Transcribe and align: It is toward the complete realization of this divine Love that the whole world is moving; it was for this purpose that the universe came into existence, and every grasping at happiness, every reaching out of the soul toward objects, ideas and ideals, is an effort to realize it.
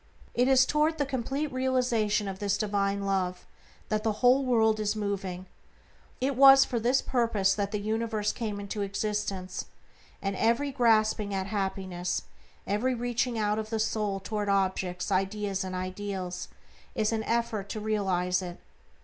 It 0.33 0.47
is 0.47 0.65
toward 0.65 0.97
the 0.97 1.05
complete 1.05 1.53
realization 1.53 2.27
of 2.27 2.39
this 2.39 2.57
divine 2.57 3.03
Love 3.05 3.45
that 3.89 4.03
the 4.03 4.13
whole 4.25 4.43
world 4.43 4.79
is 4.79 4.95
moving; 4.95 5.45
it 6.19 6.35
was 6.35 6.65
for 6.65 6.79
this 6.79 7.03
purpose 7.03 7.53
that 7.53 7.69
the 7.71 7.79
universe 7.79 8.33
came 8.33 8.59
into 8.59 8.81
existence, 8.81 9.65
and 10.19 10.35
every 10.37 10.71
grasping 10.71 11.35
at 11.35 11.45
happiness, 11.45 12.23
every 12.65 12.95
reaching 12.95 13.37
out 13.37 13.59
of 13.59 13.69
the 13.69 13.77
soul 13.77 14.19
toward 14.19 14.49
objects, 14.49 15.11
ideas 15.11 15.63
and 15.63 15.75
ideals, 15.75 16.47
is 16.95 17.11
an 17.11 17.21
effort 17.25 17.69
to 17.69 17.79
realize 17.79 18.41
it. 18.41 18.59